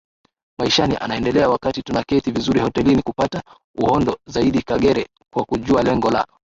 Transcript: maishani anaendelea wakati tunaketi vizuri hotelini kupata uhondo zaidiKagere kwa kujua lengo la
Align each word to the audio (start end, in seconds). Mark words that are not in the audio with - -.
maishani 0.57 0.95
anaendelea 0.99 1.49
wakati 1.49 1.83
tunaketi 1.83 2.31
vizuri 2.31 2.59
hotelini 2.59 3.01
kupata 3.01 3.43
uhondo 3.75 4.17
zaidiKagere 4.27 5.07
kwa 5.33 5.45
kujua 5.45 5.83
lengo 5.83 6.11
la 6.11 6.27